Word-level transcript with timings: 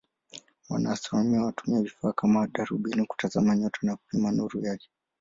Wanaastronomia 0.69 1.39
wanatumia 1.39 1.81
vifaa 1.81 2.13
kama 2.13 2.47
darubini 2.47 3.05
kutazama 3.05 3.55
nyota 3.55 3.79
na 3.83 3.95
kupima 3.95 4.31
nuru 4.31 4.59
yake. 4.65 4.89